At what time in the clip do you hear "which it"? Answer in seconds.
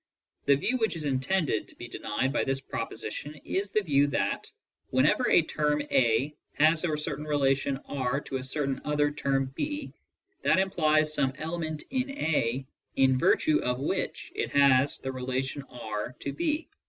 13.79-14.49